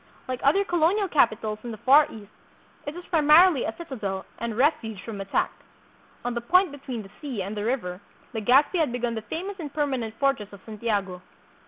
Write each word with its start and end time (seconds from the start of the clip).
Like 0.27 0.41
other 0.43 0.65
colonial 0.65 1.07
capitals 1.07 1.59
in 1.63 1.69
the 1.69 1.77
Far 1.77 2.07
East, 2.11 2.31
it 2.87 2.95
was 2.95 3.05
primarily 3.11 3.65
a 3.65 3.75
citadel 3.77 4.25
and 4.39 4.57
refuge 4.57 5.03
from 5.03 5.21
attack. 5.21 5.51
On 6.25 6.33
the 6.33 6.41
point 6.41 6.71
between 6.71 7.03
the 7.03 7.11
sea 7.21 7.43
and 7.43 7.55
the 7.55 7.63
river 7.63 8.01
Legazpi 8.33 8.79
had 8.79 8.91
begun 8.91 9.13
the 9.13 9.21
famous 9.21 9.57
and 9.59 9.71
permanent 9.71 10.15
fortress 10.17 10.51
of 10.53 10.61
Santiago. 10.65 11.21